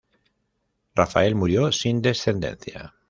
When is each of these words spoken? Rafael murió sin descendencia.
Rafael 0.95 1.35
murió 1.35 1.71
sin 1.71 2.01
descendencia. 2.01 2.95